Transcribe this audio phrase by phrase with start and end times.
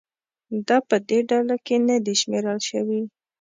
[0.67, 3.01] دا په دې ډله کې نه دي شمېرل شوي.